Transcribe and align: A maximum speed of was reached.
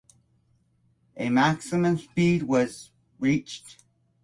A 1.15 1.29
maximum 1.29 1.95
speed 1.95 2.41
of 2.41 2.47
was 2.49 2.89
reached. 3.19 3.83